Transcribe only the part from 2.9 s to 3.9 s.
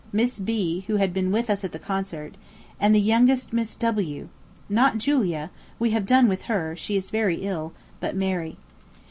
the youngest Miss